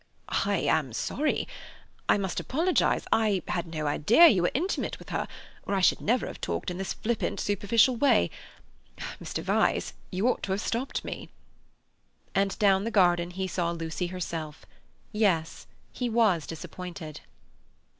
[0.47, 1.47] "I am sorry;
[2.09, 3.05] I must apologize.
[3.13, 5.27] I had no idea you were intimate with her,
[5.63, 8.31] or I should never have talked in this flippant, superficial way.
[9.21, 9.43] Mr.
[9.43, 11.29] Vyse, you ought to have stopped me."
[12.33, 14.65] And down the garden he saw Lucy herself;
[15.11, 17.21] yes, he was disappointed.